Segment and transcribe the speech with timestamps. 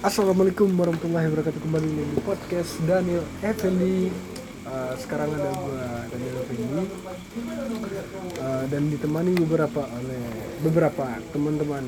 [0.00, 1.60] Assalamualaikum warahmatullahi wabarakatuh.
[1.60, 4.08] Kembali di podcast Daniel Effendi
[4.70, 6.64] Uh, sekarang ada gua Daniel Effendi
[8.40, 10.24] Uh, dan ditemani beberapa oleh
[10.64, 11.04] beberapa
[11.36, 11.84] teman-teman.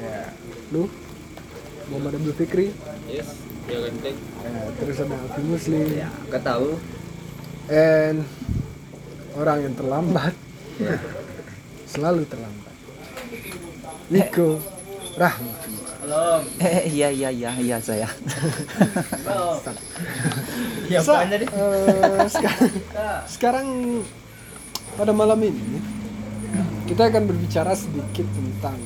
[0.00, 0.34] Ya
[0.74, 0.90] lu?
[1.86, 2.74] Muhammad Abdul Fikri?
[3.06, 3.30] Yes,
[3.70, 4.18] ya ganteng.
[4.18, 5.86] ya, terus ada Alfi Muslim.
[5.86, 6.82] Ya, gak tahu.
[7.70, 8.26] and
[9.38, 10.34] orang yang terlambat.
[11.94, 12.74] Selalu terlambat.
[14.10, 14.58] Niko
[15.14, 15.81] Rahmat
[16.12, 16.44] Halo.
[16.60, 18.04] Eh, iya iya iya iya saya.
[20.92, 22.68] Ya, So, eh, sekarang,
[23.24, 23.66] sekarang
[24.92, 25.80] pada malam ini
[26.84, 28.76] kita akan berbicara sedikit tentang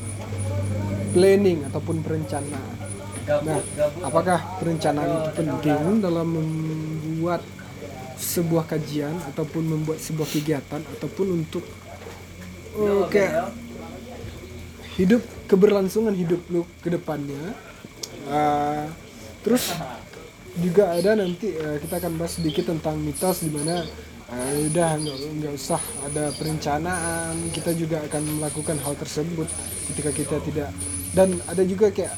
[1.11, 2.75] planning ataupun perencanaan.
[3.27, 3.59] Nah,
[4.07, 7.43] apakah perencanaan itu penting dalam membuat
[8.23, 11.67] sebuah kajian ataupun membuat sebuah kegiatan ataupun untuk
[12.79, 13.51] eh, kayak
[14.95, 17.55] hidup keberlangsungan hidup lu ke depannya.
[18.27, 18.91] Uh,
[19.47, 19.71] terus
[20.59, 23.87] juga ada nanti uh, kita akan bahas sedikit tentang mitos di mana
[24.31, 27.35] uh, udah nggak nggak usah ada perencanaan.
[27.55, 29.49] Kita juga akan melakukan hal tersebut
[29.95, 30.71] ketika kita tidak.
[31.15, 32.13] Dan ada juga kayak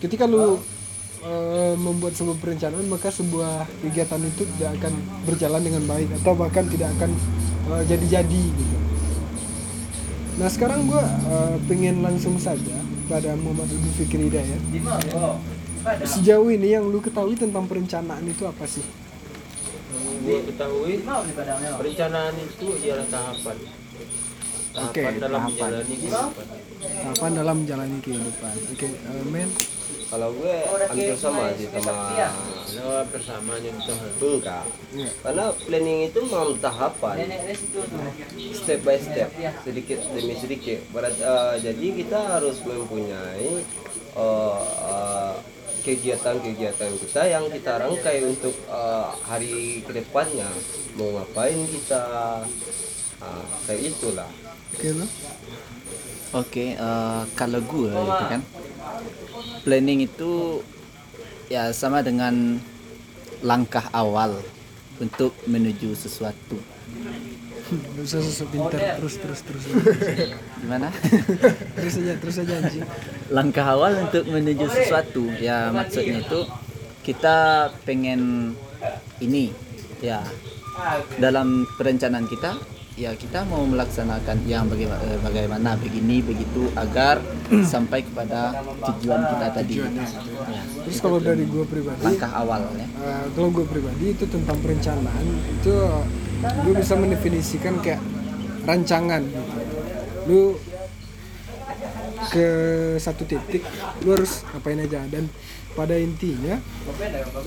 [0.00, 4.92] ketika lu uh, membuat sebuah perencanaan maka sebuah kegiatan itu tidak akan
[5.28, 7.10] berjalan dengan baik atau bahkan tidak akan
[7.70, 8.85] uh, jadi-jadi gitu
[10.36, 11.04] Nah sekarang gue
[11.64, 12.76] pengen langsung saja
[13.08, 14.60] pada Muhammad Abdul Fikri Hidayat.
[16.04, 18.84] Sejauh ini yang lu ketahui tentang perencanaan itu apa sih?
[20.26, 21.00] Gue ketahui
[21.80, 23.56] perencanaan itu ialah tahapan.
[24.76, 25.48] Tahapan Oke, dalam tahapan.
[25.56, 26.46] menjalani kehidupan.
[26.84, 28.54] Tahapan dalam menjalani kehidupan.
[28.76, 29.48] Oke, eh, men.
[30.06, 30.54] Kalau gue
[30.86, 31.94] hampir sama sih sama
[32.76, 33.94] Nah, bersamanya itu.
[34.20, 34.64] enggak.
[34.92, 35.10] Iya.
[35.18, 37.16] Karena planning itu memang tahapan,
[38.52, 39.28] step by step,
[39.62, 40.78] sedikit demi sedikit.
[40.90, 43.66] Berat, eh, jadi kita harus mempunyai
[44.16, 45.34] eh, eh,
[45.82, 50.50] kegiatan-kegiatan kita yang kita rangkai untuk eh, hari ke depannya.
[50.94, 52.02] Mau ngapain kita?
[53.16, 54.28] Ah, kayak itulah.
[54.70, 55.06] Oke lo.
[56.36, 58.42] Oke, eh, kalau gue itu kan
[59.62, 60.62] planning itu
[61.46, 62.58] ya sama dengan
[63.44, 64.40] langkah awal
[65.02, 66.56] untuk menuju sesuatu.
[67.66, 68.78] Gak usah sosok pintar.
[69.02, 69.64] Terus, terus, terus.
[70.62, 70.94] Gimana?
[71.74, 72.86] terus aja, terus aja anjing.
[73.26, 76.46] langkah awal untuk menuju sesuatu ya maksudnya itu
[77.02, 78.54] kita pengen
[79.18, 79.50] ini
[79.98, 80.22] ya
[81.18, 82.54] dalam perencanaan kita
[82.96, 87.20] ya kita mau melaksanakan yang bagaimana, bagaimana begini begitu agar
[87.72, 89.74] sampai kepada tujuan kita tadi.
[89.84, 89.88] Ya,
[90.88, 92.88] Terus kalau dari gue pribadi, langkah awal ya.
[92.88, 95.72] eh, kalau gue pribadi itu tentang perencanaan itu
[96.40, 98.00] gue bisa mendefinisikan kayak
[98.64, 99.54] rancangan gitu.
[100.26, 100.42] Lu
[102.32, 102.48] ke
[102.98, 103.60] satu titik
[104.08, 105.04] lu harus ngapain aja.
[105.04, 105.28] Dan
[105.76, 106.56] pada intinya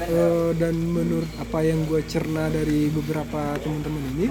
[0.06, 4.28] eh, dan menurut apa yang gue cerna dari beberapa teman-teman ini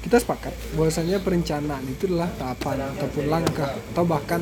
[0.00, 4.40] kita sepakat bahwasanya perencanaan itu adalah tahapan ataupun langkah atau bahkan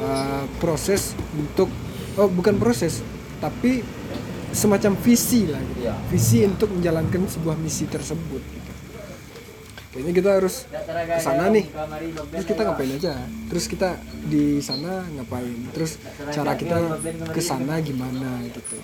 [0.00, 1.68] eh, proses untuk
[2.16, 3.04] oh bukan proses
[3.40, 3.84] tapi
[4.56, 5.92] semacam visi lah gitu.
[6.08, 8.72] visi untuk menjalankan sebuah misi tersebut gitu.
[9.92, 11.72] kayaknya kita harus ke sana nih.
[12.32, 13.12] Terus kita ngapain aja?
[13.48, 13.88] Terus kita
[14.28, 15.56] di sana ngapain?
[15.72, 16.00] Terus
[16.32, 17.00] cara kita
[17.32, 18.80] ke sana gimana gitu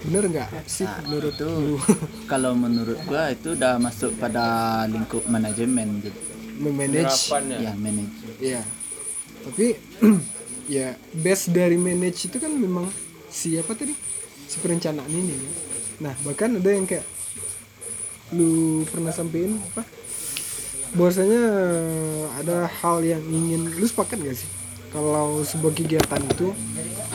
[0.00, 1.76] bener nggak sih menurut lu
[2.32, 6.30] kalau menurut gua itu udah masuk pada lingkup manajemen gitu
[6.60, 7.72] memanage ya.
[7.72, 8.62] ya manage Iya.
[9.40, 9.66] Tapi
[10.76, 12.88] ya base dari manage itu kan memang
[13.32, 13.96] siapa tadi?
[14.48, 15.52] Si perencanaan ini ya.
[16.08, 17.04] Nah, bahkan ada yang kayak
[18.36, 19.84] lu pernah sampein apa?
[20.96, 21.42] Bahwasanya
[22.42, 24.50] ada hal yang ingin lu sepakat gak sih?
[24.90, 26.50] Kalau sebuah kegiatan itu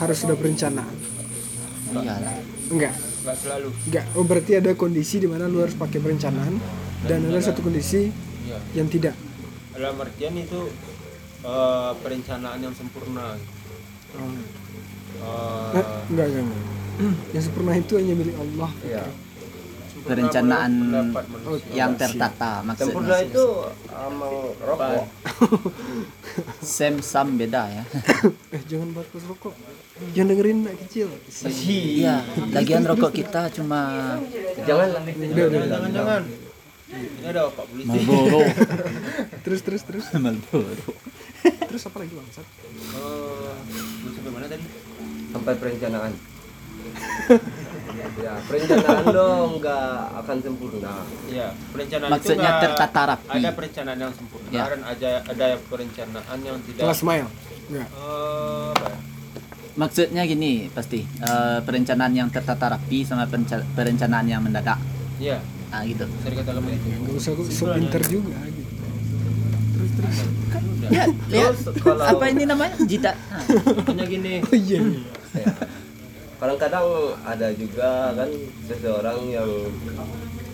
[0.00, 0.96] harus sudah perencanaan.
[1.96, 2.94] iyalah Enggak.
[3.22, 3.68] Gak selalu.
[3.86, 4.04] Enggak.
[4.14, 6.58] Oh, berarti ada kondisi di mana lu harus pakai perencanaan
[7.06, 8.10] dan ada satu kondisi
[8.46, 8.58] Iya.
[8.78, 9.14] yang tidak.
[9.74, 10.70] Dalam artian itu
[11.42, 13.34] eh, perencanaan yang sempurna.
[14.16, 14.30] Oh.
[15.74, 16.64] Eh, Eh, enggak, enggak, enggak.
[17.36, 18.70] Yang sempurna itu hanya milik Allah.
[18.80, 19.04] Iya.
[19.04, 19.25] sempurna
[20.06, 20.72] perencanaan
[21.70, 23.46] yang tertata Sempurna maksudnya itu
[23.90, 25.04] emang rokok.
[26.62, 27.82] sem sam beda ya
[28.54, 29.54] eh jangan buat rokok
[30.12, 31.08] jangan dengerin anak kecil
[31.66, 34.14] iya lagian rokok kita cuma
[34.62, 35.66] Jangan udah.
[35.68, 36.22] Jangan-jangan.
[36.86, 37.88] Ini ada Pak Polisi.
[37.88, 38.40] Marlboro
[39.44, 40.70] terus terus terus Marlboro
[41.66, 43.54] terus apa lagi bangsat Eh,
[44.14, 44.64] sampai mana tadi?
[45.28, 46.12] sampai perencanaan.
[47.96, 50.94] Ya perencanaan dong nggak akan sempurna
[51.26, 53.28] Iya, perencanaan Maksudnya itu nggak- tertata rapi.
[53.34, 54.64] Ada perencanaan yang sempurna Ya.
[54.66, 57.28] dan ada ada perencanaan yang tidak kelas mile
[57.66, 57.84] eh, ya?
[59.74, 64.78] maksudnya gini pasti eh, perencanaan yang tertata rapi sama perenca- perencanaan yang mendadak
[65.16, 66.86] Iya, ah gitu bisa dikatakan begitu.
[66.94, 68.72] nggak usah kok so pinter juga gitu
[69.72, 70.16] terus terus
[70.86, 71.54] ya lihat
[72.06, 74.34] apa ini namanya jita Ah, Contohnya gini.
[74.46, 74.80] oh iya
[75.34, 75.52] Ya.
[76.36, 78.28] Kadang-kadang ada juga kan
[78.68, 79.50] seseorang yang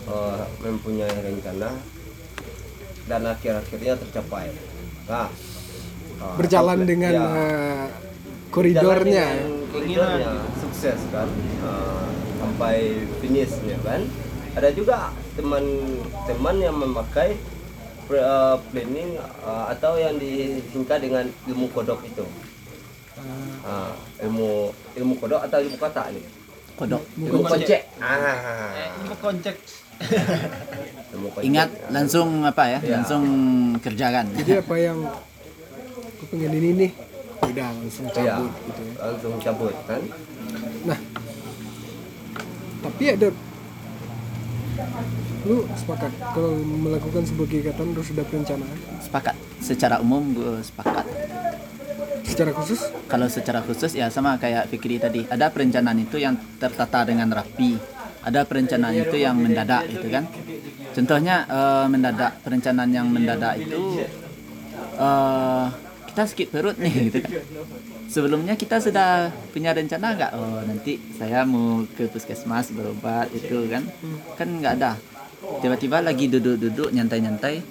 [0.07, 1.75] eh, mempunyai rencana
[3.03, 4.47] dan akhir-akhirnya tercapai.
[5.11, 5.27] Nah,
[6.23, 7.85] eh, berjalan dengan ya, eh,
[8.47, 10.31] koridornya dengan koridornya
[10.63, 11.27] sukses kan
[11.67, 12.05] eh,
[12.39, 12.75] sampai
[13.19, 14.07] finishnya kan.
[14.53, 17.35] Ada juga teman-teman yang memakai
[18.05, 22.21] pre- planning atau yang disingkat dengan ilmu kodok itu.
[23.61, 26.25] Ah, ilmu ilmu kodok atau ilmu kata nih?
[26.73, 27.81] kodok Ilmu kocek.
[27.97, 28.73] Ah.
[28.73, 29.55] Eh, koncek.
[31.13, 31.45] Ilmu kocek.
[31.45, 32.97] ingat langsung apa ya Ya.
[32.97, 33.23] langsung
[33.77, 36.91] kerjakan jadi apa yang aku pengen ini nih
[37.43, 40.01] udah langsung Ya, cabut gitu ya langsung cabut kan?
[40.83, 40.99] nah
[42.81, 43.29] tapi ada
[45.43, 51.05] lu sepakat kalau melakukan sebuah kegiatan harus ada perencanaan sepakat secara umum gue sepakat
[52.33, 52.81] secara khusus?
[53.05, 55.21] Kalau secara khusus ya sama kayak Fikri tadi.
[55.29, 57.77] Ada perencanaan itu yang tertata dengan rapi.
[58.25, 60.25] Ada perencanaan itu yang mendadak gitu kan?
[60.97, 64.01] Contohnya eh, mendadak perencanaan yang mendadak itu
[64.97, 65.65] eh,
[66.09, 67.31] kita sakit perut nih gitu kan?
[68.09, 70.31] Sebelumnya kita sudah punya rencana nggak?
[70.33, 73.85] Oh nanti saya mau ke puskesmas berobat itu kan?
[74.33, 74.97] Kan nggak ada.
[75.61, 77.61] Tiba-tiba lagi duduk-duduk nyantai-nyantai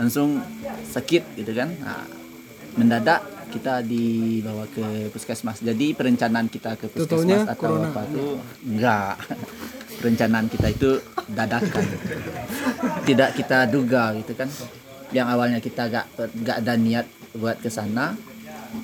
[0.00, 0.40] langsung
[0.88, 1.68] sakit gitu kan?
[1.82, 2.06] Nah,
[2.78, 5.64] mendadak kita dibawa ke puskesmas.
[5.64, 7.88] Jadi perencanaan kita ke puskesmas atau corona.
[7.90, 8.38] apa tuh?
[8.62, 9.16] Enggak.
[9.98, 10.90] Perencanaan kita itu
[11.26, 11.84] dadakan.
[13.08, 14.46] Tidak kita duga gitu kan.
[15.10, 16.06] Yang awalnya kita gak
[16.44, 18.12] gak ada niat buat ke sana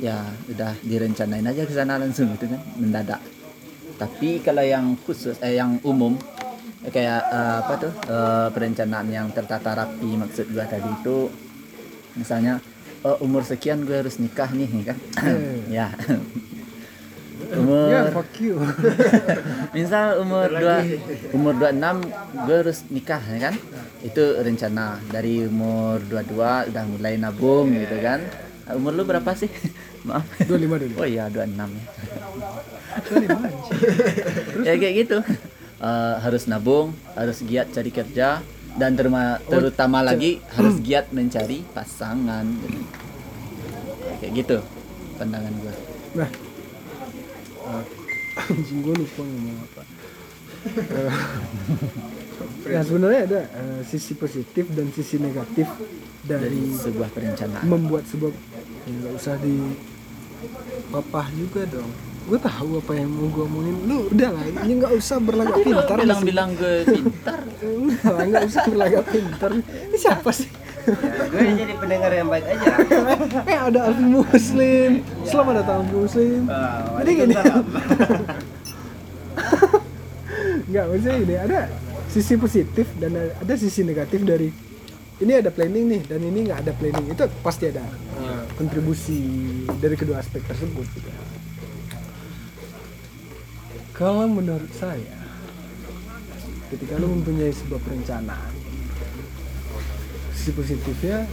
[0.00, 0.16] ya
[0.48, 3.20] udah direncanain aja ke sana langsung gitu kan mendadak.
[3.94, 6.16] Tapi kalau yang khusus eh yang umum
[6.88, 11.30] kayak eh, apa tuh eh, perencanaan yang tertata rapi maksud gua tadi itu
[12.18, 12.60] misalnya
[13.04, 14.98] oh, umur sekian gue harus nikah nih kan?
[15.76, 15.92] Ya.
[17.54, 18.56] Umur ya fuck you.
[19.76, 20.80] Misal umur dua
[21.36, 23.54] umur 26 gue harus nikah ya kan?
[24.00, 24.98] Itu rencana.
[25.12, 28.24] Dari umur 22 udah mulai nabung gitu kan?
[28.72, 29.50] Umur lu berapa sih?
[30.08, 30.24] Maaf.
[30.46, 31.84] 25 dulu oh iya 26 ya.
[34.64, 35.18] Ya kayak gitu.
[35.84, 38.40] Eh, harus nabung harus giat cari kerja
[38.74, 42.42] dan terma- terutama lagi harus giat mencari pasangan
[44.18, 44.58] kayak gitu
[45.16, 45.74] pandangan gue
[46.18, 46.30] nah.
[48.50, 49.82] Anjing gue lupa ngomong apa.
[52.66, 55.70] Ya sebenarnya ada eh, sisi positif dan sisi negatif
[56.24, 57.62] dari dari sebuah perencanaan.
[57.68, 58.32] membuat sebuah
[58.84, 59.54] ya nggak usah di
[60.90, 61.88] papah juga dong
[62.24, 63.76] gue tahu apa yang mau gue omongin.
[63.84, 66.04] Lu udah lah ini nggak usah berlagak pintar di sini.
[66.08, 67.40] bilang-bilang gue pintar.
[68.14, 69.50] Lah, nggak usah berlagak pintar.
[69.60, 70.48] Ini siapa sih?
[70.84, 70.92] Ya,
[71.32, 72.72] gue jadi pendengar yang baik aja.
[73.52, 74.90] eh ada Alfi Muslim.
[75.24, 76.40] Selamat datang Alfi Muslim.
[77.00, 77.34] Jadi gini.
[80.64, 81.60] nggak maksudnya gini ada
[82.08, 84.48] sisi positif dan ada sisi negatif dari
[85.22, 87.06] ini ada planning nih dan ini nggak ada planning.
[87.12, 87.84] Itu pasti ada
[88.20, 89.20] uh, kontribusi
[89.76, 91.33] dari kedua aspek tersebut gitu.
[93.94, 95.22] Kalau menurut saya
[96.68, 98.50] ketika lu mempunyai sebuah perencanaan
[100.34, 101.30] sisi positifnya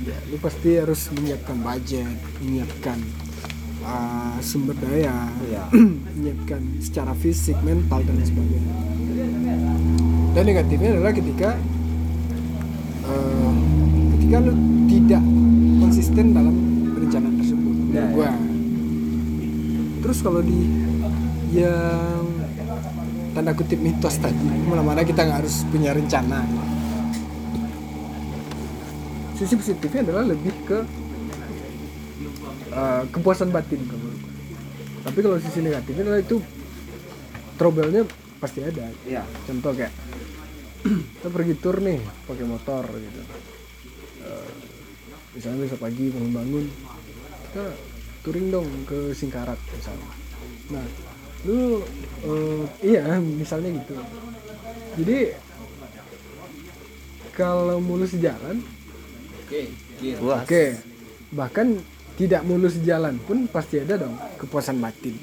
[0.00, 2.98] ya, lu pasti harus menyiapkan budget menyiapkan
[3.84, 5.62] uh, sumber daya Iya.
[6.16, 8.74] menyiapkan secara fisik mental dan sebagainya
[10.32, 11.50] dan negatifnya adalah ketika
[13.04, 13.52] uh,
[14.16, 14.52] ketika lu
[14.88, 15.22] tidak
[15.84, 16.54] konsisten dalam
[16.96, 18.14] perencanaan tersebut Ya, ya.
[18.14, 18.30] gua
[20.00, 20.88] terus kalau di
[21.50, 22.22] yang
[23.34, 24.46] tanda kutip mitos tadi.
[24.66, 26.46] Mana-mana kita nggak harus punya rencana.
[29.38, 30.78] Sisi positifnya adalah lebih ke
[32.76, 33.80] uh, kepuasan batin
[35.00, 36.36] tapi kalau sisi negatifnya adalah itu
[37.56, 38.02] trouble-nya
[38.40, 38.88] pasti ada.
[39.04, 39.24] Iya.
[39.48, 39.92] contoh kayak
[41.20, 43.20] kita pergi tur nih pakai motor gitu.
[44.24, 44.50] Eh,
[45.36, 46.64] misalnya besok pagi bangun-bangun
[47.50, 47.64] kita
[48.24, 50.08] touring dong ke Singkarak misalnya.
[50.72, 50.84] Nah
[51.48, 51.80] lu
[52.26, 53.96] eh, iya misalnya gitu.
[55.00, 55.18] Jadi
[57.32, 58.60] kalau mulus jalan
[59.46, 59.72] Oke,
[60.20, 60.44] puas.
[60.44, 60.64] oke.
[61.30, 61.66] Bahkan
[62.18, 65.16] tidak mulus jalan pun pasti ada dong kepuasan batin.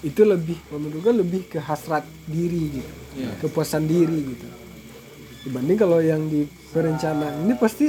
[0.00, 2.92] Itu lebih menurut gue lebih ke hasrat diri gitu.
[3.16, 3.32] Iya.
[3.40, 4.46] kepuasan diri gitu.
[5.48, 7.88] Dibanding kalau yang di perencanaan ini pasti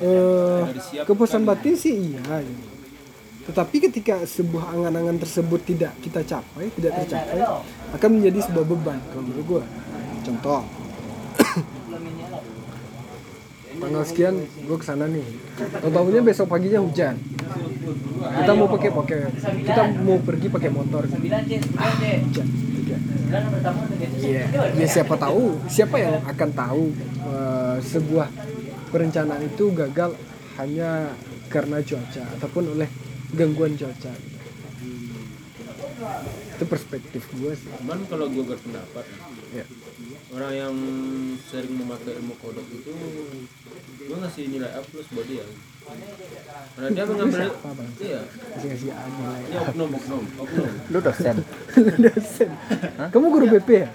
[0.00, 0.62] eh,
[1.04, 2.64] kepuasan batin sih iya gitu.
[3.42, 7.42] Tetapi ketika sebuah angan-angan tersebut tidak kita capai, tidak tercapai,
[7.90, 9.62] akan menjadi sebuah beban kalau menurut gue.
[10.22, 10.62] Contoh,
[13.82, 15.26] tanggal sekian gue ke sana nih.
[15.58, 17.18] Tahu-tahunya besok paginya hujan.
[18.22, 19.20] Kita mau pakai pakai,
[19.66, 21.02] kita mau pergi pakai motor.
[21.10, 22.46] Hujan.
[22.78, 22.96] Tiga.
[24.22, 24.44] Iya,
[24.78, 26.84] ya siapa tahu, siapa yang akan tahu
[27.26, 28.28] eh, sebuah
[28.94, 30.14] perencanaan itu gagal
[30.60, 31.10] hanya
[31.48, 32.88] karena cuaca ataupun oleh
[33.32, 34.12] gangguan cuaca.
[36.52, 37.70] Itu perspektif gue sih.
[37.74, 39.06] Cuman kalau gue berpendapat
[39.52, 39.68] Ya.
[40.32, 40.74] orang yang
[41.42, 42.88] sering memakai ilmu kodok itu
[44.00, 45.44] gue ngasih nilai A plus buat dia
[46.72, 47.90] karena dia mengambil Siapa, Bang?
[48.00, 51.36] iya Masih ngasih A nilai ini oknum oknum oknum Lu dosen.
[52.08, 52.48] dosen.
[53.12, 53.88] Kamu guru BP ya?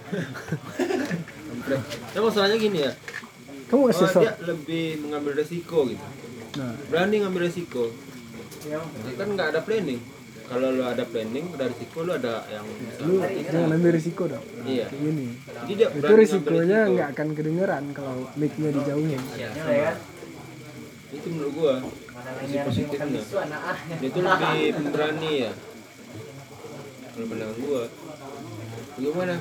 [2.13, 2.91] Ya masalahnya gini ya
[3.67, 4.22] Kamu oh, asesor?
[4.22, 6.06] dia lebih mengambil resiko gitu
[6.56, 7.89] Nah, berani ngambil resiko
[8.75, 10.01] Jadi kan nggak ada planning.
[10.47, 12.63] Kalau lu ada planning ada resiko lu ada yang
[13.03, 14.45] lu jangan ambil risiko dong.
[14.63, 14.88] iya.
[14.88, 15.36] Gini,
[15.67, 19.21] jadi dia itu risikonya nggak akan kedengeran kalau mic-nya dijauhin.
[21.07, 21.74] itu menurut gua
[22.43, 23.24] sisi positifnya.
[24.00, 25.51] Dia tuh lebih berani ya.
[27.12, 27.83] Kalau pandangan gua
[28.97, 29.36] gimana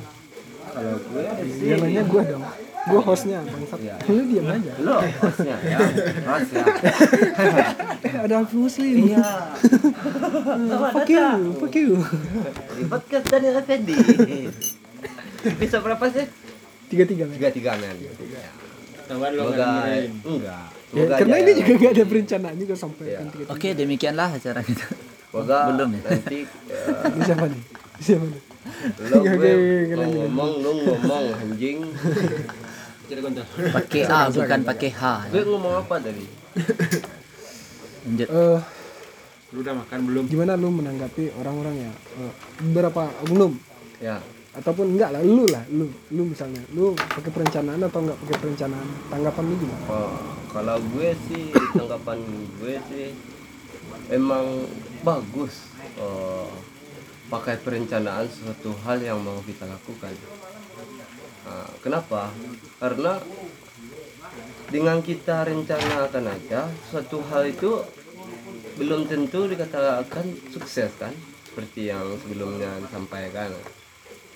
[0.66, 1.22] Kalau gue
[1.64, 2.44] Yang nanya gue dong.
[2.86, 3.80] Gue hostnya, bangsat.
[4.06, 4.72] Lu diam aja.
[4.78, 5.78] lo hostnya ya,
[6.22, 6.64] host ya.
[8.24, 9.10] Ada Alfi Muslim.
[9.10, 9.26] Iya.
[10.94, 11.26] fuck you,
[11.58, 11.98] fuck you.
[12.78, 13.98] Di podcast Daniel Effendi.
[15.58, 16.26] Bisa berapa sih?
[17.26, 17.34] Men.
[17.34, 17.94] Tiga tiga men.
[19.06, 20.66] tambah lu nggak Semoga dengerin enggak.
[20.66, 21.56] Ya, Semoga karena ini ya.
[21.62, 23.54] juga nggak ada perencanaan juga sampai kan tiga-tiga.
[23.54, 24.86] Oke, demikianlah acara kita.
[25.30, 26.00] Semoga Belum ya?
[26.10, 27.62] nanti Ini siapa nih?
[28.02, 28.42] Siapa nih?
[28.98, 29.52] lo gue
[29.94, 31.78] ngomong lu ngomong anjing.
[33.72, 35.02] Pakai A bukan pakai H.
[35.30, 36.24] Gue ngomong apa tadi?
[38.02, 38.28] Lanjut.
[38.28, 38.58] Eh,
[39.50, 41.92] lu udah makan belum gimana lu menanggapi orang-orang ya?
[42.18, 42.32] Eh,
[42.64, 43.54] beberapa oknum
[43.96, 44.20] Ya.
[44.52, 48.88] ataupun enggak lah lu lah lu lu misalnya lu pakai perencanaan atau enggak pakai perencanaan
[49.08, 50.16] tanggapan lu gimana Oh,
[50.48, 52.18] kalau gue sih tanggapan
[52.56, 53.06] gue sih
[54.08, 54.68] emang
[55.00, 56.48] bagus eh,
[57.26, 60.12] pakai perencanaan suatu hal yang mau kita lakukan.
[61.46, 62.34] Nah, kenapa?
[62.82, 63.22] Karena
[64.66, 67.86] dengan kita rencanakan aja suatu hal itu
[68.76, 71.14] belum tentu dikatakan sukses kan?
[71.46, 73.54] Seperti yang sebelumnya disampaikan.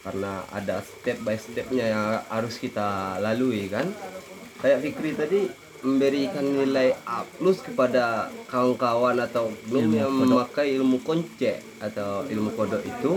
[0.00, 3.90] Karena ada step by stepnya yang harus kita lalui kan?
[4.62, 5.40] Kayak Fikri tadi
[5.80, 12.84] memberikan nilai A plus kepada kawan-kawan atau belum yang memakai ilmu konce atau ilmu kodok
[12.84, 13.12] itu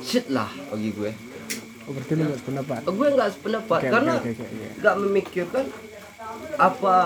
[0.00, 1.12] shit lah bagi gue
[1.86, 4.66] oh berarti lu nggak pendapat gue nggak sependapat Oke, karena oke, oke, oke, oke.
[4.82, 5.64] nggak memikirkan
[6.56, 6.96] apa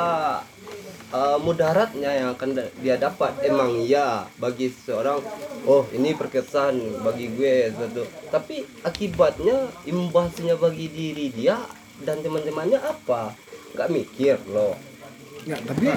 [1.14, 3.34] uh, mudaratnya yang akan dia dapat.
[3.42, 5.22] Emang ya bagi seorang
[5.66, 11.58] oh ini berkesan bagi gue satu tapi akibatnya imbasnya bagi diri dia
[12.02, 13.34] dan teman-temannya apa?
[13.76, 14.75] Nggak mikir loh.
[15.46, 15.88] Nggak tapi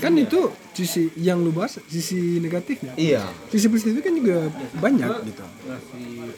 [0.00, 0.40] kan itu
[0.80, 2.96] sisi yang lu bahas sisi negatifnya.
[2.96, 3.22] Iya.
[3.52, 4.36] Sisi positifnya kan juga
[4.80, 5.44] banyak gitu.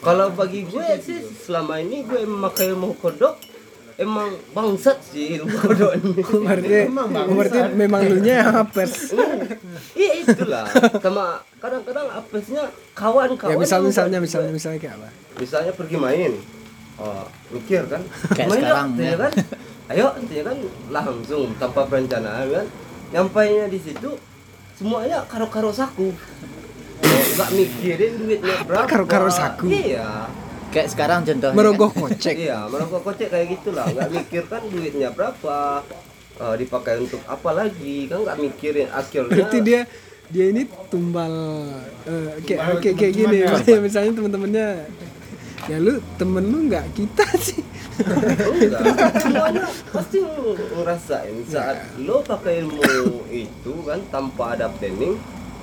[0.03, 3.39] Kalau bagi gue sih selama ini gue memakai ilmu kodok
[4.01, 6.13] emang bangsat sih ilmu kodok ini.
[6.47, 6.79] Berarti
[7.33, 8.93] berarti memang lu nya yang apes.
[9.99, 10.65] Iya itulah.
[10.99, 12.65] Sama kadang-kadang apesnya
[12.97, 15.09] kawan-kawan ya misal misalnya misalnya misalnya kayak apa?
[15.39, 16.33] Misalnya pergi main.
[17.01, 18.03] Oh, mikir kan.
[18.37, 19.17] Kayak Main yuk, sekarang, ya ya.
[19.17, 19.33] kan.
[19.91, 20.57] Ayo ya kan.
[20.93, 22.67] Langsung tanpa perencanaan kan.
[23.13, 24.11] Nyampainya di situ
[24.83, 26.11] semuanya karo-karo saku.
[27.03, 28.87] Oh, nggak mikirin duitnya berapa?
[28.91, 29.71] Karo-karo saku?
[29.71, 30.27] iya.
[30.73, 31.55] Kayak sekarang contohnya.
[31.55, 32.35] merogoh kocek.
[32.35, 33.87] Iya merokok kocek kayak gitulah.
[33.87, 35.85] Nggak mikir kan duitnya berapa
[36.41, 38.09] eh, dipakai untuk apa lagi.
[38.11, 39.31] Kan nggak mikirin akhirnya.
[39.31, 39.81] Berarti dia
[40.33, 41.35] dia ini tumbal
[42.09, 43.39] eh, kayak kayak kayak gini.
[43.87, 44.69] Misalnya teman-temannya
[45.73, 46.85] ya lu temen lu nggak?
[46.93, 47.65] Kita sih.
[47.97, 48.81] Enggak,
[49.25, 49.65] semuanya.
[49.89, 50.19] Pasti
[50.77, 55.17] ngerasain saat lo pakai ilmu itu kan tanpa ada planning,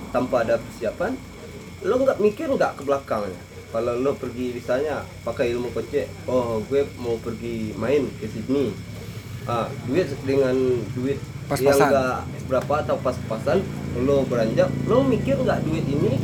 [0.09, 1.13] tanpa ada persiapan,
[1.85, 3.37] lo nggak mikir nggak ke belakangnya.
[3.69, 8.73] Kalau lo pergi misalnya pakai ilmu kocek, oh gue mau pergi main ke Sydney,
[9.45, 10.57] ah, duit dengan
[10.97, 11.89] duit yang Pas-pasan.
[11.89, 12.17] nggak
[12.49, 13.61] berapa atau pas-pasan,
[14.05, 16.17] lo beranjak, lo mikir nggak duit ini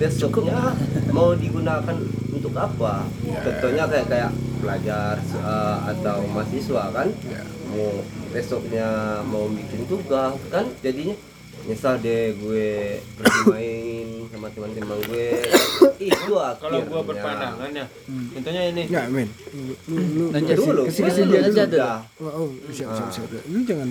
[0.00, 0.72] besoknya
[1.12, 1.96] mau digunakan
[2.32, 3.04] untuk apa?
[3.44, 4.30] Contohnya kayak kayak
[4.64, 7.08] pelajar eh, atau mahasiswa kan,
[7.68, 8.00] mau
[8.32, 11.12] besoknya mau bikin tugas kan, jadinya
[11.68, 15.28] nyesal deh gue pergi main sama teman-teman gue
[16.00, 19.28] itu kalau gua berpandangan ya contohnya ini nggak men
[19.92, 21.84] lu lu kasih kasih kasih dia lanjut dulu
[22.24, 23.88] oh, oh siap siap siap lu jangan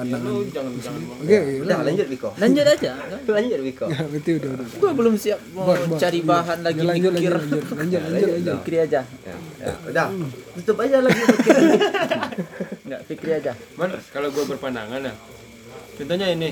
[0.00, 2.28] pandangan lu jangan jangan oke Udah lanjut Biko.
[2.40, 2.90] Lanjut aja.
[3.36, 3.86] Lanjut Biko.
[3.86, 5.98] ya berarti udah udah Gua belum siap mau Bor, bor.
[6.00, 7.32] cari bahan lagi lanjut mikir.
[7.36, 9.00] lanjut lanjut lanjut lanjut Fikri aja.
[9.04, 10.06] Ya, ya, udah.
[10.56, 11.78] Tutup aja lagi ini.
[12.88, 13.52] Enggak, Fikri aja.
[13.76, 15.14] Man, kalau gue berpandangan ya,
[15.94, 16.50] contohnya ini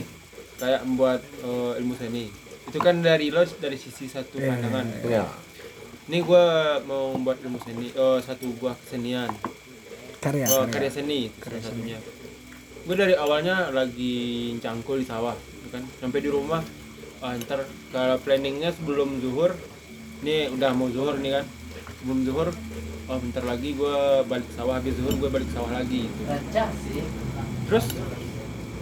[0.57, 2.29] kayak membuat eh, ilmu seni,
[2.67, 4.85] itu kan dari lo dari sisi satu pandangan.
[5.03, 5.25] Ya.
[6.09, 6.45] Ini gue
[6.85, 9.29] mau membuat ilmu seni, oh satu buah kesenian,
[10.19, 11.99] karya oh, karya karya seni itu salah satunya.
[12.89, 14.17] Gue dari awalnya lagi
[14.65, 16.65] cangkul di sawah, gitu kan, sampai di rumah,
[17.21, 19.53] ah, ntar kalau planningnya sebelum zuhur,
[20.25, 21.45] ini udah mau zuhur nih kan,
[22.01, 22.49] sebelum zuhur,
[23.13, 26.09] oh bentar lagi gue balik sawah, habis zuhur gue balik sawah lagi.
[26.09, 26.33] Gitu.
[27.69, 27.85] terus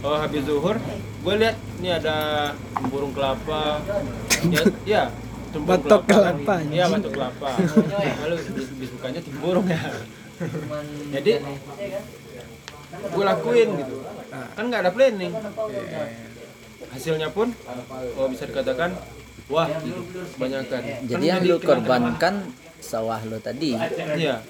[0.07, 0.79] oh habis zuhur
[1.27, 2.17] gue lihat ini ada
[2.87, 3.83] burung kelapa.
[4.47, 5.03] Ya ya
[5.51, 6.39] tempurung Batok kan.
[6.39, 7.51] kelapa, iya batok kelapa.
[8.23, 9.83] Lalu bis- bisukanya timburung ya
[11.11, 11.43] jadi
[12.89, 13.97] gue lakuin gitu
[14.53, 15.33] kan nggak ada planning
[16.89, 17.53] hasilnya pun
[18.17, 18.95] oh bisa dikatakan
[19.47, 20.01] wah gitu
[20.33, 22.35] kebanyakan Jadi Kan yang lu korbankan
[22.79, 23.75] sawah lo tadi.
[24.17, 24.41] iya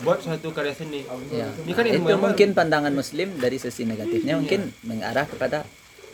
[0.00, 1.50] buat suatu karya seni Ya.
[1.60, 5.66] ini kan Itu mungkin pandangan muslim dari sisi negatifnya mungkin mengarah kepada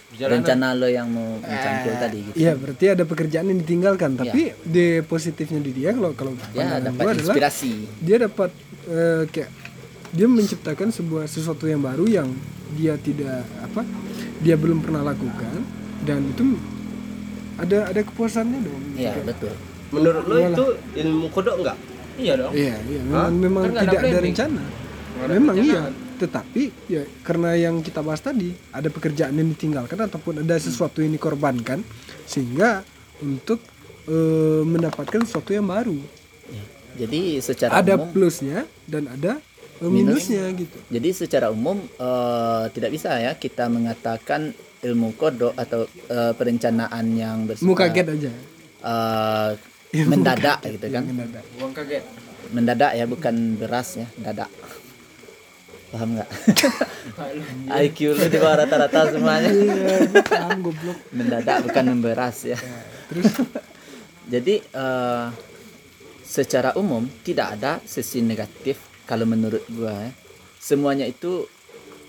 [0.07, 0.33] Perjalanan.
[0.39, 2.37] rencana lo yang mau mencangkul tadi gitu.
[2.39, 4.15] Iya, berarti ada pekerjaan yang ditinggalkan.
[4.15, 7.73] Tapi di positifnya di dia kalau kalau Ya dapat adalah inspirasi.
[7.99, 8.51] dia dapat
[8.87, 9.51] eh, kayak
[10.17, 12.29] dia menciptakan sebuah sesuatu yang baru yang
[12.75, 13.85] dia tidak apa
[14.41, 15.61] dia belum pernah lakukan
[16.09, 16.57] dan itu
[17.57, 18.83] ada ada kepuasannya dong.
[19.01, 19.53] Iya, betul.
[19.93, 20.67] Menurut lo itu
[20.99, 21.79] ilmu kodok enggak?
[22.17, 24.63] iya dong Iya, iya memang, memang Kan ada tidak ada, rencana.
[25.17, 25.83] Ada memang iya,
[26.17, 31.13] tetapi ya karena yang kita bahas tadi ada pekerjaan yang ditinggalkan ataupun ada sesuatu yang
[31.13, 31.85] dikorbankan
[32.25, 32.85] sehingga
[33.21, 33.61] untuk
[34.09, 35.97] eh, mendapatkan sesuatu yang baru.
[36.53, 36.65] Ya.
[37.05, 39.41] Jadi secara ada umum plusnya dan ada
[39.85, 40.77] minusnya gitu.
[40.89, 47.45] Jadi secara umum eh, tidak bisa ya kita mengatakan ilmu kodok atau eh, perencanaan yang
[47.49, 48.31] bersifat Muka kaget aja.
[48.87, 49.51] eh,
[50.07, 51.03] mendadak gitu kan.
[51.05, 51.45] Mendadak.
[51.61, 52.05] uang kaget
[52.47, 54.47] Mendadak ya bukan beras ya, dadak.
[55.91, 56.31] Paham nggak?
[57.83, 59.51] IQ lu di bawah rata-rata semuanya.
[59.51, 60.99] Iya, paham goblok.
[61.11, 62.59] Mendadak bukan memberas ya.
[63.11, 63.35] Terus
[64.27, 65.27] Jadi eh,
[66.27, 70.11] secara umum tidak ada sisi negatif kalau menurut gua ya.
[70.59, 71.47] Semuanya itu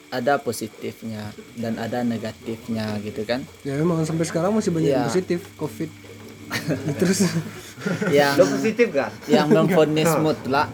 [0.08, 3.44] ada positifnya dan ada negatifnya gitu kan.
[3.62, 5.08] ya memang sampai sekarang masih banyak yang Iya.
[5.08, 5.90] positif COVID.
[7.00, 7.20] Terus
[8.10, 9.12] Yang Lo positif kan?
[9.28, 10.68] yang memfonis mutlak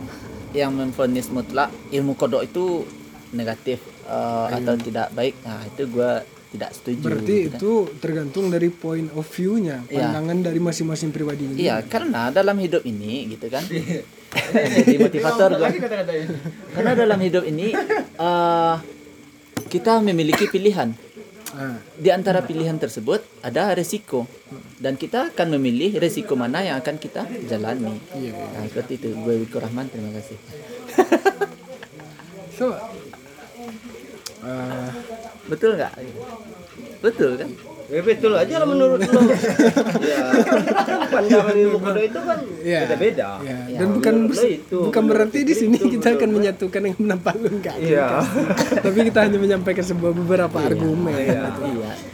[0.54, 2.86] yang memfonis mutlak ilmu kodok itu
[3.32, 5.34] negatif eh, atau tidak baik.
[5.42, 6.22] Nah, itu gua
[6.54, 7.02] tidak setuju.
[7.02, 7.58] berarti gitu kan.
[7.58, 10.08] itu tergantung dari point of view-nya, Iya.
[10.08, 11.50] pandangan dari masing-masing pribadi.
[11.58, 13.66] Iya, karena dalam hidup ini gitu kan.
[14.34, 15.70] Jadi motivator gua.
[15.70, 16.26] kata-kata ini
[16.72, 17.74] Karena dalam hidup ini
[18.16, 18.76] eh,
[19.68, 20.94] kita memiliki pilihan.
[21.54, 24.26] Ah, Di antara pilihan tersebut ada resiko
[24.78, 27.94] dan kita akan memilih resiko mana yang akan kita jalani.
[28.12, 29.14] Iya, Nah, seperti itu.
[29.16, 30.38] Gue Wiko Rahman, terima kasih.
[32.54, 32.74] so
[34.44, 34.90] eh,
[35.46, 35.94] Betul nggak?
[37.00, 37.52] Betul kan?
[37.84, 39.22] Ya betul aja lah menurut lo.
[40.02, 40.24] ya.
[41.12, 42.80] Pandangan ilmu kodok itu kan Iya.
[42.88, 43.30] beda-beda.
[43.44, 46.82] ya, Ya, dan bukan menurut lo itu, bukan berarti di sini itu, kita akan menyatukan
[46.82, 47.76] yang menampak lu enggak.
[47.78, 48.24] Iya.
[48.88, 51.12] Tapi kita hanya menyampaikan sebuah beberapa argumen.
[51.14, 51.52] Iya.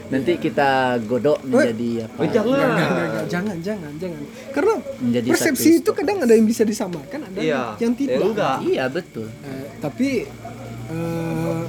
[0.09, 0.69] Nanti kita
[1.05, 2.17] godok menjadi apa?
[2.17, 2.49] Oh, jangan.
[2.49, 4.21] Enggak, enggak, enggak, jangan, jangan, jangan.
[4.49, 7.61] Karena Menjadi persepsi itu kadang ada yang bisa disamakan, ada Iya.
[7.77, 8.19] yang Ya, tidak.
[8.25, 8.57] enggak.
[8.65, 9.27] Iya betul.
[9.45, 10.09] Eh, tapi
[10.89, 11.61] eh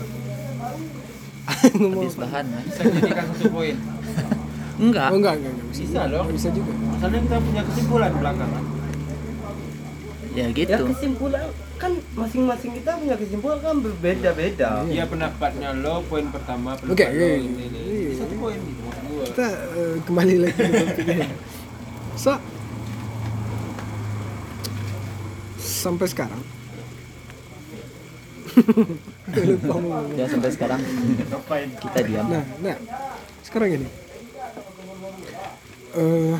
[1.60, 2.44] Habis bahan.
[2.46, 2.64] Mas.
[2.66, 3.76] bisa dijadikan satu poin
[4.80, 5.08] Enggak.
[5.08, 6.00] oh enggak enggak enggak bisa.
[6.02, 6.72] Enggak bisa juga.
[6.82, 8.64] masalahnya kita punya kesimpulan di belakang kan
[10.30, 10.84] Ya Ya gitu.
[10.86, 11.44] kesimpulan
[11.74, 14.70] kan masing-masing kita punya kesimpulan kan berbeda-beda.
[14.86, 17.34] Iya pendapatnya lo poin pertama Oke, pendapat lo oke.
[17.36, 17.80] ini, ini.
[17.82, 18.10] Iya.
[18.16, 21.26] satu poin gitu maksud Kita eh, kembali lagi ke.
[22.14, 22.32] So
[25.58, 26.40] sampai sekarang
[29.30, 30.04] lupa mau.
[30.18, 30.80] Ya sampai sekarang
[31.80, 32.26] kita diam.
[32.26, 32.76] Nah, nah,
[33.46, 33.88] sekarang ini,
[35.96, 36.38] eh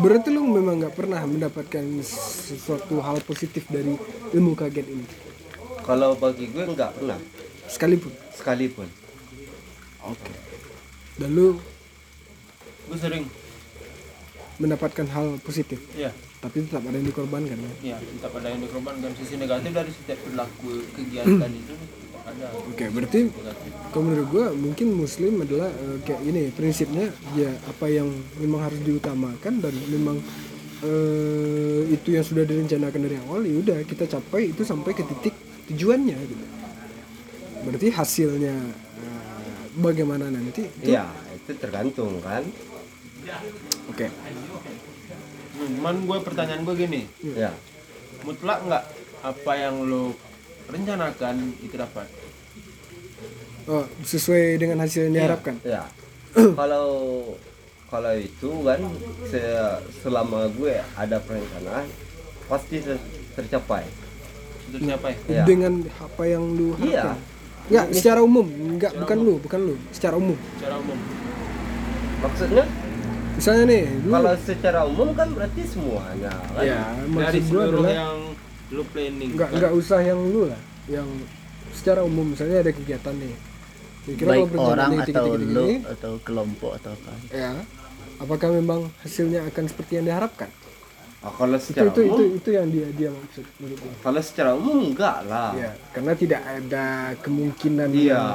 [0.00, 3.94] berarti lu memang nggak pernah mendapatkan sesuatu hal positif dari
[4.32, 5.04] ilmu kaget ini,
[5.84, 7.18] Kalau bagi gue enggak pernah
[7.68, 8.12] sekalipun.
[8.32, 8.88] sekalipun.
[10.08, 10.32] Oke.
[11.20, 11.60] Dan lu
[12.88, 13.28] gue sering
[14.56, 17.72] mendapatkan hal positif, ya tapi tetap ada yang dikorbankan ya.
[17.94, 19.12] ya tetap ada yang dikorbankan.
[19.12, 22.46] Sisi negatif dari setiap perilaku kegiatan itu tetap ada.
[22.64, 23.20] Oke, berarti
[23.92, 28.08] kalau menurut gua mungkin muslim adalah eh, kayak ini prinsipnya ya apa yang
[28.40, 30.16] memang harus diutamakan dan memang
[30.80, 35.36] eh, itu yang sudah direncanakan dari awal ya udah kita capai itu sampai ke titik
[35.68, 36.44] tujuannya gitu.
[37.68, 38.56] Berarti hasilnya
[38.96, 40.64] eh, bagaimana nanti?
[40.64, 41.04] Itu Iya,
[41.36, 42.48] itu tergantung kan.
[43.90, 44.06] oke
[45.60, 47.02] cuman gue pertanyaan gue gini
[47.36, 47.52] Ya.
[48.22, 48.84] mutlak nggak
[49.20, 50.16] apa yang lo
[50.66, 52.08] rencanakan itu dapat
[53.66, 55.84] oh, sesuai dengan hasil yang diharapkan Ya.
[56.56, 56.88] kalau
[57.86, 58.80] kalau itu kan
[59.26, 61.86] se- selama gue ada perencanaan
[62.46, 63.82] pasti ter- tercapai.
[64.70, 65.44] siapa ya Ya.
[65.44, 67.18] dengan apa yang lu Iya.
[67.66, 70.34] Enggak, secara umum, enggak bukan lu, bukan lu, secara umum.
[70.56, 70.98] secara umum
[72.20, 72.64] Maksudnya
[73.40, 76.60] Misalnya nih, lu kalau secara umum kan berarti semuanya kan.
[76.60, 78.18] ya dari seluruh adalah yang
[78.68, 79.56] lo planning enggak kan?
[79.56, 81.08] enggak usah yang lu lah, yang
[81.72, 83.34] secara umum misalnya ada kegiatan nih.
[84.00, 87.50] Kira-kira baik orang yang atau tiga-tiga lo ini, atau kelompok atau apa ya,
[88.18, 90.50] apakah memang hasilnya akan seperti yang diharapkan?
[91.20, 93.92] Ah, kalau Itu secara itu, umum itu itu yang dia dia maksud menurut gua.
[94.04, 95.56] kalau secara umum enggak lah.
[95.56, 96.84] Ya, karena tidak ada
[97.20, 98.04] kemungkinan Iya.
[98.04, 98.28] yang,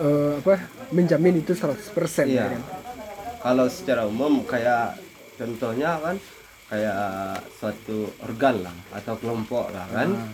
[0.00, 0.54] eh, apa
[0.88, 2.44] menjamin itu 100% ya Iya.
[2.48, 2.62] kan.
[3.42, 5.02] Kalau secara umum kayak
[5.34, 6.16] contohnya kan
[6.70, 7.02] kayak
[7.58, 10.30] suatu organ lah atau kelompok lah kan Ah.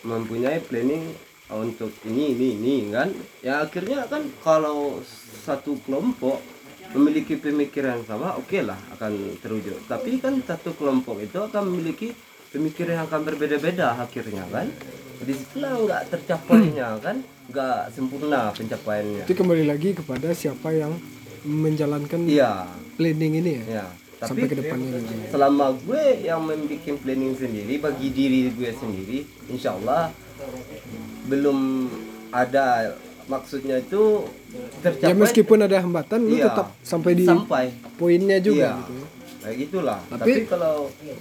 [0.00, 1.10] mempunyai planning
[1.50, 3.10] untuk ini ini ini kan.
[3.42, 5.02] Ya akhirnya kan kalau
[5.42, 6.38] satu kelompok
[6.94, 9.76] memiliki pemikiran yang sama oke lah akan terwujud.
[9.84, 12.14] Tapi kan satu kelompok itu akan memiliki
[12.48, 14.70] pemikiran yang akan berbeda-beda akhirnya kan.
[15.20, 19.26] Di situlah nggak tercapainya kan nggak sempurna pencapaiannya.
[19.26, 20.94] Itu kembali lagi kepada siapa yang
[21.42, 23.64] menjalankan iya planning ini ya.
[23.80, 23.86] Ya,
[24.20, 25.12] Sampai tapi ke depannya gitu.
[25.30, 30.12] selama gue yang membuat planning sendiri bagi diri gue sendiri, insya Allah
[31.26, 31.88] belum
[32.30, 35.14] ada maksudnya itu Ya tercapai.
[35.16, 36.50] meskipun ada hambatan lu Iya.
[36.50, 38.80] tetap sampai di sampai poinnya juga Iya.
[38.80, 39.06] gitu ya.
[39.40, 39.98] kayak gitulah.
[40.04, 40.74] Tapi- Tapi, kalau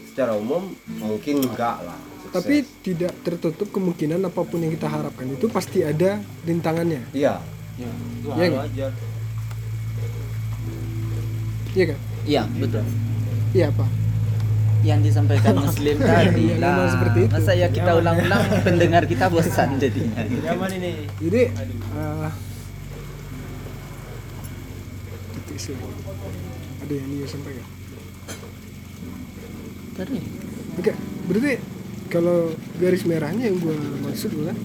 [0.03, 1.95] secara umum mungkin enggak lah.
[2.19, 2.36] sukses.
[2.36, 7.08] Tapi tidak tertutup kemungkinan apa pun yang kita harapkan itu pasti ada rintangannya.
[7.12, 7.39] iya,
[7.77, 8.60] ya itu hal nggak?
[8.67, 8.91] wajar
[11.71, 11.99] Iya kan?
[12.25, 12.84] iya betul
[13.49, 13.86] Iya apa?
[14.79, 17.32] yang disampaikan muslim tadi Iya, memang lah seperti itu.
[17.32, 22.32] masa ya kita ulang-ulang pendengar kita bosan jadinya zaman ini Jadi eh
[25.36, 25.75] titik sih.
[26.79, 27.65] Ada yang dia sampaikan.
[29.93, 30.19] tadi
[30.75, 30.91] Oke,
[31.27, 31.53] berarti
[32.08, 32.39] kalau
[32.77, 34.55] garis merahnya yang gue maksud adalah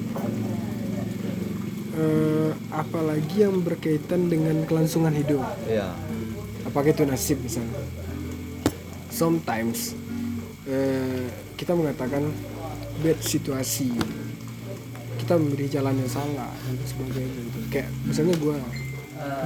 [1.92, 5.42] eh, apalagi yang berkaitan dengan kelangsungan hidup.
[5.66, 5.90] iya,
[6.74, 7.78] apakah itu nasib misalnya
[9.06, 9.94] sometimes
[10.66, 12.26] eh, kita mengatakan
[12.98, 13.94] bad situasi
[15.22, 17.58] kita memilih jalan yang salah dan sebagainya gitu.
[17.70, 18.58] kayak misalnya gue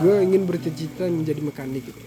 [0.01, 2.01] gue ingin bercita-cita menjadi mekanik gitu.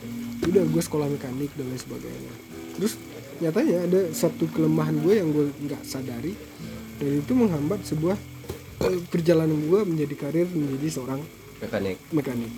[0.49, 2.33] udah gue sekolah mekanik dan lain sebagainya
[2.81, 2.97] terus
[3.37, 6.33] nyatanya ada satu kelemahan gue yang gue nggak sadari
[6.97, 8.17] dan itu menghambat sebuah
[8.89, 11.21] eh, perjalanan gue menjadi karir menjadi seorang
[11.61, 12.01] mekanik.
[12.09, 12.49] mekanik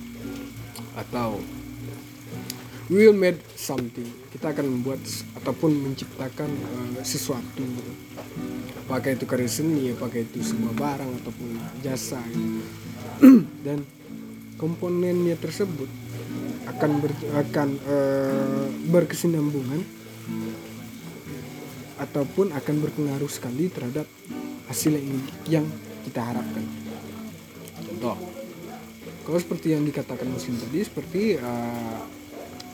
[0.95, 1.43] atau
[2.91, 4.07] we will make something.
[4.33, 4.99] Kita akan membuat
[5.39, 7.63] ataupun menciptakan eh, sesuatu.
[8.83, 12.63] Apakah itu karya seni apakah itu sebuah barang ataupun jasa gitu.
[13.65, 13.85] dan
[14.59, 15.87] komponennya tersebut
[16.67, 19.81] akan ber, akan eh, berkesinambungan
[22.03, 24.03] ataupun akan berpengaruh sekali terhadap
[24.67, 25.65] hasil yang, yang
[26.03, 26.65] kita harapkan.
[27.87, 28.17] Contoh
[29.23, 32.22] kalau seperti yang dikatakan muslim tadi seperti uh,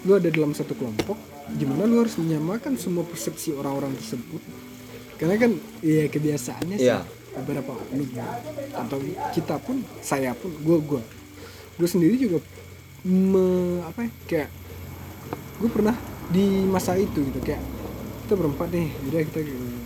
[0.07, 1.17] lu ada dalam satu kelompok
[1.57, 4.41] gimana lu harus menyamakan semua persepsi orang-orang tersebut.
[5.17, 5.51] Karena kan
[5.83, 7.03] ya kebiasaannya sih Iya.
[7.41, 8.07] beberapa oknum.
[8.77, 8.97] Atau
[9.35, 11.01] kita pun saya pun gue gue
[11.79, 12.43] gue sendiri juga
[13.03, 14.49] me, apa ya kayak
[15.59, 15.95] gue pernah
[16.29, 17.59] di masa itu gitu kayak
[18.27, 19.79] kita berempat nih jadi kita eh,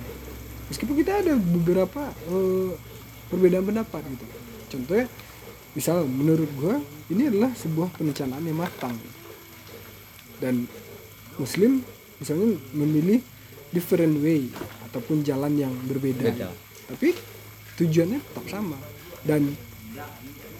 [0.68, 2.72] meskipun kita ada beberapa eh,
[3.30, 4.26] perbedaan pendapat gitu.
[4.78, 5.06] Contohnya
[5.74, 6.76] misal menurut gue
[7.14, 8.94] ini adalah sebuah perencanaan yang matang
[10.44, 10.68] dan
[11.40, 11.80] muslim
[12.20, 13.24] misalnya memilih
[13.72, 14.52] different way
[14.92, 16.28] ataupun jalan yang berbeda.
[16.30, 16.52] Beda.
[16.84, 17.16] tapi
[17.80, 18.76] tujuannya tetap sama.
[19.24, 19.56] Dan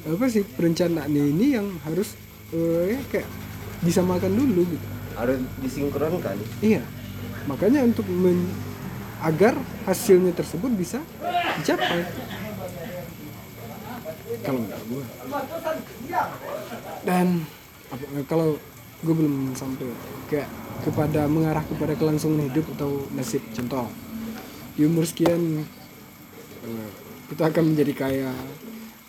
[0.08, 2.16] apa sih perencanaannya ini yang harus
[2.56, 3.28] eh, ya kayak
[3.84, 4.88] disamakan dulu gitu.
[5.20, 6.40] Harus disinkronkan.
[6.64, 6.82] iya.
[7.46, 8.72] Makanya untuk men-
[9.24, 9.56] agar
[9.88, 11.00] hasilnya tersebut bisa
[11.60, 12.08] dicapai.
[14.44, 15.04] Kalau menurut gue
[17.08, 17.28] dan
[17.92, 18.60] apa, kalau
[19.04, 19.88] gue belum sampai.
[20.32, 20.50] Kayak
[20.84, 23.44] kepada mengarah kepada kelangsungan hidup atau nasib.
[23.54, 23.88] Contoh
[24.74, 25.62] di umur sekian
[26.66, 26.90] eh,
[27.30, 28.34] kita akan menjadi kaya.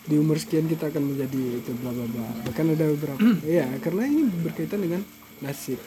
[0.05, 2.27] Di umur sekian kita akan menjadi itu bla bla bla.
[2.45, 3.19] Bahkan ada beberapa
[3.57, 5.01] ya karena ini berkaitan dengan
[5.41, 5.81] nasib.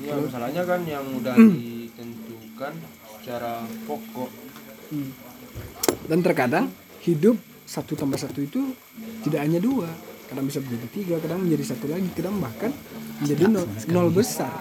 [0.00, 2.72] Ya masalahnya kan yang udah ditentukan
[3.18, 4.30] secara pokok.
[4.88, 5.12] Hmm.
[6.08, 6.72] dan terkadang
[7.04, 7.36] hidup
[7.68, 8.72] satu tambah satu itu
[9.20, 9.84] tidak hanya dua
[10.28, 12.70] kadang bisa menjadi tiga kadang menjadi satu lagi kadang bahkan
[13.24, 14.52] menjadi nol, nol besar.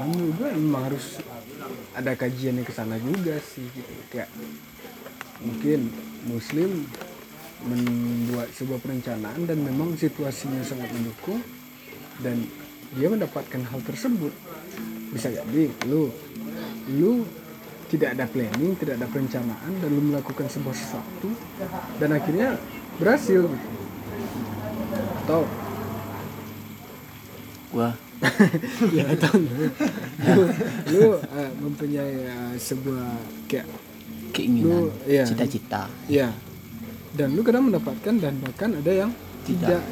[0.00, 1.20] Kan juga memang harus
[1.92, 3.92] ada kajian yang ke sana juga sih gitu.
[4.08, 4.32] Kayak
[5.44, 5.92] mungkin
[6.24, 6.88] muslim
[7.64, 11.40] membuat sebuah perencanaan dan memang situasinya sangat mendukung
[12.20, 12.44] dan
[12.96, 14.32] dia mendapatkan hal tersebut.
[15.12, 16.10] Bisa jadi lu
[16.88, 17.24] lu
[17.90, 21.28] tidak ada planning tidak ada perencanaan dan lu melakukan sebuah sesuatu
[22.00, 22.56] dan akhirnya
[22.98, 23.68] berhasil gitu.
[25.24, 25.42] Atau?
[27.74, 27.90] Gua.
[28.96, 29.68] Ya atau lu
[30.88, 33.20] lu, eh, mempunyai eh, sebuah
[33.50, 33.68] kayak
[34.32, 35.28] keinginan iya.
[35.28, 35.90] cita-cita.
[36.08, 36.32] Ya.
[37.12, 39.10] Dan lu kadang mendapatkan dan bahkan ada yang
[39.44, 39.60] Tidak.
[39.60, 39.84] tidak,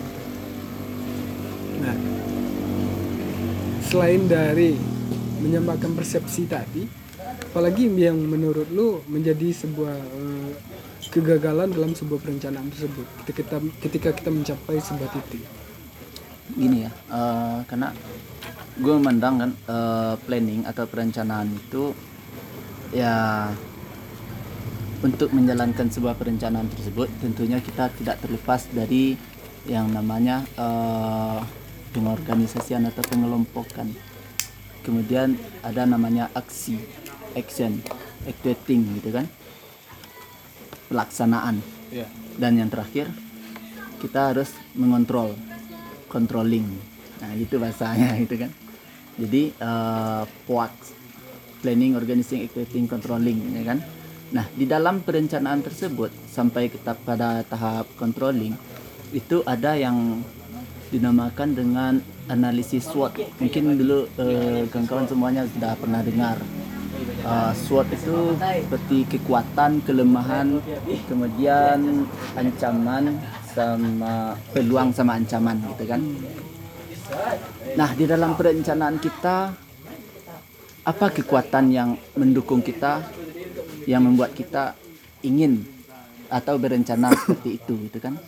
[1.85, 1.92] nah
[3.85, 4.72] selain dari
[5.44, 7.02] menyamakan persepsi tadi
[7.53, 10.51] apalagi yang menurut lu menjadi sebuah eh,
[11.12, 15.45] kegagalan dalam sebuah perencanaan tersebut ketika kita ketika kita mencapai sebuah titik?
[16.57, 17.93] Gini ya eh, karena
[18.81, 21.93] gue memandang kan eh, planning atau perencanaan itu
[22.97, 23.53] ya
[25.05, 29.21] untuk menjalankan sebuah perencanaan tersebut tentunya kita tidak terlepas dari
[29.69, 31.41] yang namanya eh,
[31.93, 33.93] pengorganisasian atau pengelompokan.
[34.81, 36.81] Kemudian ada namanya aksi
[37.35, 37.83] action
[38.27, 39.27] activating gitu kan.
[40.88, 41.83] Pelaksanaan.
[41.92, 42.09] Iya.
[42.40, 43.12] dan yang terakhir
[44.01, 45.37] kita harus mengontrol
[46.09, 46.64] controlling.
[47.21, 48.51] Nah itu bahasanya gitu kan.
[49.21, 49.53] Jadi
[50.49, 50.73] POAX
[51.61, 53.79] planning organizing activating controlling ya kan.
[54.33, 58.57] Nah di dalam perencanaan tersebut sampai kita pada tahap controlling
[59.12, 60.25] itu ada yang
[60.88, 61.92] dinamakan dengan
[62.33, 63.21] analisis SWOT.
[63.37, 66.40] Mungkin dulu eh, kawan-kawan semuanya sudah pernah dengar
[67.22, 70.58] Uh, SWOT itu seperti kekuatan, kelemahan,
[71.06, 72.02] kemudian
[72.35, 73.14] ancaman
[73.46, 76.02] sama peluang sama ancaman gitu kan.
[77.78, 79.54] Nah, di dalam perencanaan kita
[80.82, 83.06] apa kekuatan yang mendukung kita
[83.87, 84.74] yang membuat kita
[85.22, 85.62] ingin
[86.26, 88.18] atau berencana seperti itu gitu kan.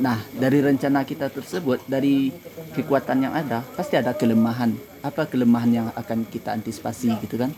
[0.00, 2.32] Nah, dari rencana kita tersebut, dari
[2.72, 4.72] kekuatan yang ada, pasti ada kelemahan.
[5.04, 7.52] Apa kelemahan yang akan kita antisipasi gitu kan?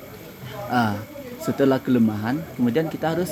[0.72, 0.96] Ah,
[1.36, 3.28] setelah kelemahan, kemudian kita harus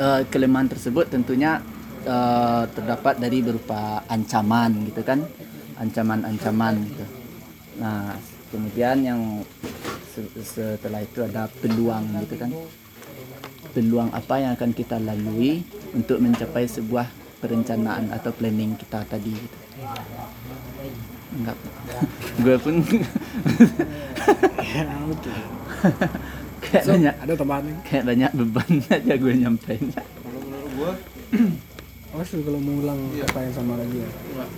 [0.00, 1.60] eh, kelemahan tersebut tentunya
[2.08, 5.20] eh, terdapat dari berupa ancaman gitu kan,
[5.76, 7.04] ancaman-ancaman gitu.
[7.84, 8.16] Nah,
[8.48, 9.20] kemudian yang
[10.08, 12.50] se- setelah itu ada peluang gitu kan,
[13.76, 15.60] peluang apa yang akan kita lalui
[15.92, 17.12] untuk mencapai sebuah
[17.44, 19.58] perencanaan atau planning kita tadi gitu.
[21.28, 21.58] Enggak.
[22.42, 22.80] Gue pun
[24.64, 24.82] ya
[26.68, 29.84] kayak So, banyak ada tambahan kayak banyak beban aja gue nyampein.
[29.96, 30.92] Kalau menurut gua
[32.08, 34.50] awas lu kalau mengulang kata yang sama lagi ya enggak.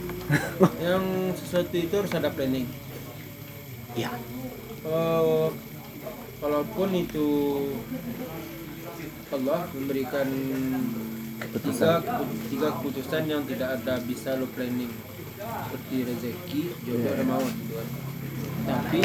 [0.79, 2.67] yang sesuatu itu harus ada planning.
[3.99, 4.11] Iya.
[4.87, 5.49] Eh,
[6.41, 7.29] kalaupun itu
[9.35, 10.29] Allah memberikan
[11.59, 11.91] tiga,
[12.49, 14.91] tiga keputusan yang tidak ada bisa lo planning
[15.41, 17.89] seperti rezeki, jodoh dan maut gitu kan.
[18.61, 19.01] Tapi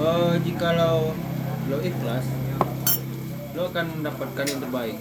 [0.00, 1.12] eh, jikalau
[1.66, 2.24] lo ikhlas,
[3.54, 4.98] lo akan mendapatkan yang terbaik.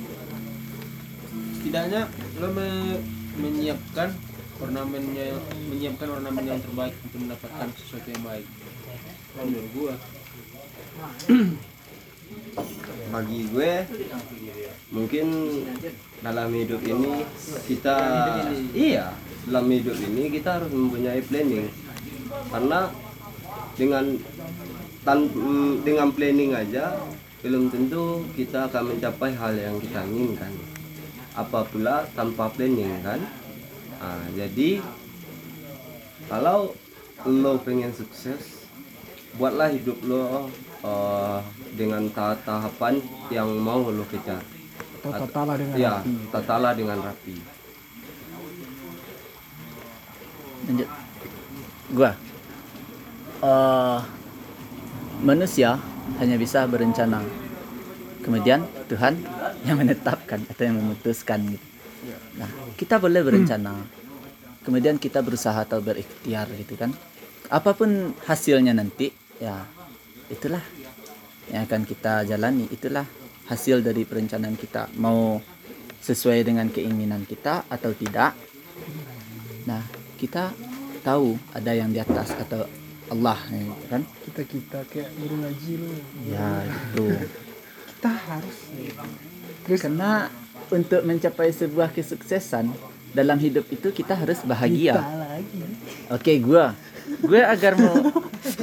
[1.59, 2.01] Setidaknya
[2.41, 3.01] lo me-
[3.35, 4.09] menyiapkan
[4.63, 5.35] ornamennya,
[5.69, 8.47] menyiapkan ornamen yang terbaik untuk mendapatkan sesuatu yang baik.
[9.37, 9.93] Menurut gua.
[13.11, 13.71] bagi gue
[14.91, 15.27] mungkin
[16.19, 17.23] dalam hidup ini
[17.69, 17.95] kita
[18.73, 19.13] iya
[19.45, 21.69] dalam hidup ini kita harus mempunyai planning
[22.49, 22.89] karena
[23.75, 24.05] dengan
[25.05, 26.97] tan mm, dengan planning aja
[27.45, 30.49] belum tentu kita akan mencapai hal yang kita inginkan
[31.37, 33.21] apa pula tanpa planning kan
[34.05, 34.83] Ah, jadi
[36.27, 36.75] kalau
[37.25, 38.67] lo pengen sukses
[39.39, 40.51] buatlah hidup lo
[40.83, 41.39] eh,
[41.79, 42.99] dengan tahap tahapan
[43.31, 44.43] yang mau lo kejar
[45.05, 46.13] atau tatalah dengan ya rapi.
[46.33, 47.37] tatalah dengan rapi
[50.65, 50.89] Lanjut.
[51.93, 52.11] Gua.
[53.45, 53.99] Eh
[55.21, 55.79] manusia
[56.19, 57.23] hanya bisa berencana.
[58.25, 59.21] Kemudian Tuhan
[59.63, 61.67] yang menetapkan atau yang memutuskan gitu.
[62.41, 63.85] Nah, kita boleh berencana.
[64.65, 66.89] Kemudian kita berusaha atau berikhtiar gitu kan.
[67.53, 69.61] Apa pun hasilnya nanti, ya
[70.27, 70.61] itulah
[71.53, 72.65] yang akan kita jalani.
[72.73, 73.05] Itulah
[73.45, 74.89] hasil dari perencanaan kita.
[74.97, 75.37] Mau
[76.01, 78.33] sesuai dengan keinginan kita atau tidak.
[79.69, 79.81] Nah,
[80.17, 80.53] kita
[81.05, 82.65] tahu ada yang di atas atau
[83.05, 84.01] Allah ya kan?
[84.25, 85.89] kita kita kayak guru ngaji lu.
[86.29, 87.05] Ya gitu.
[87.95, 88.57] Kita harus
[89.65, 90.29] terus karena
[90.73, 92.69] untuk mencapai sebuah kesuksesan
[93.13, 95.61] dalam hidup itu kita harus kita bahagia lagi.
[96.09, 96.73] Oke gua.
[97.21, 98.01] Gue agar mau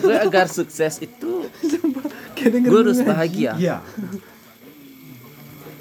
[0.02, 1.46] gue agar sukses itu
[2.42, 3.54] gue harus bahagia.
[3.54, 3.78] Iya.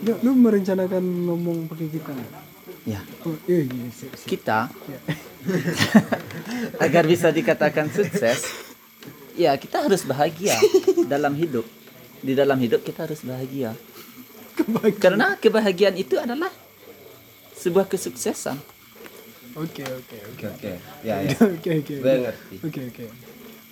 [0.02, 2.14] lu, lu merencanakan ngomong pakai kita
[2.86, 3.02] ya.
[3.26, 4.30] Oh iya iya siap, siap.
[4.30, 5.00] kita Ya.
[6.86, 8.46] agar bisa dikatakan sukses
[9.34, 10.56] ya kita harus bahagia
[11.08, 11.66] dalam hidup.
[12.22, 13.74] Di dalam hidup kita harus bahagia.
[15.02, 16.54] Karena kebahagiaan itu adalah
[17.58, 18.58] sebuah kesuksesan.
[19.58, 20.46] Oke oke oke.
[20.46, 20.72] Oke oke.
[21.02, 21.34] Ya ya.
[21.34, 22.16] oke oke Gue
[22.62, 23.06] oke oke.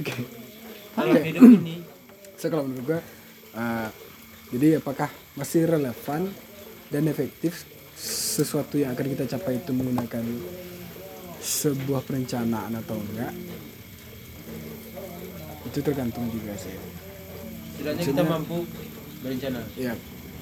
[0.01, 0.13] Oke.
[0.97, 1.27] Dalam Oke.
[1.29, 1.77] hidup ini?
[2.39, 2.99] So kalau menurut gua
[3.51, 3.91] uh,
[4.55, 6.31] jadi apakah masih relevan
[6.87, 7.67] dan efektif
[7.99, 10.23] sesuatu yang akan kita capai itu menggunakan
[11.39, 13.31] sebuah perencanaan atau enggak
[15.69, 16.73] itu tergantung juga sih.
[17.77, 18.57] Setidaknya kita mampu
[19.21, 19.61] berencana.
[19.77, 19.93] Ya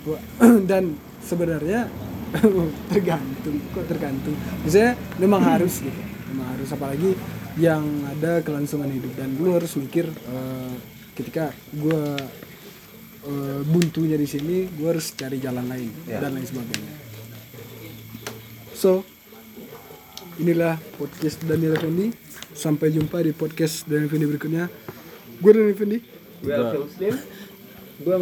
[0.05, 0.17] gua
[0.69, 1.89] dan sebenarnya
[2.93, 4.35] tergantung kok tergantung.
[4.63, 6.01] Misalnya memang harus gitu.
[6.33, 7.11] Memang harus apalagi
[7.57, 9.11] yang ada kelangsungan hidup.
[9.17, 10.73] Dan lu harus mikir eh,
[11.17, 12.15] ketika gua
[13.27, 16.23] eh, buntunya di sini gua harus cari jalan lain Ya.
[16.23, 16.93] dan lain sebagainya.
[18.77, 19.01] So
[20.37, 22.13] inilah podcast Daniel Effendi
[22.53, 24.63] sampai jumpa di podcast Daniel Effendi berikutnya
[25.37, 25.97] gue Daniel Effendi
[26.37, 27.13] Gue Alfi Muslim.
[27.97, 28.13] Gue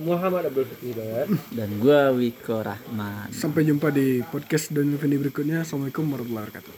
[0.00, 1.28] Muhammad Abdul Fatih Hidayat.
[1.52, 5.68] dan gue Wiko Rahman Sampai jumpa di podcast Daniel Fendi berikutnya.
[5.68, 6.66] Assalamualaikum warahmatullahi wabarakatuh.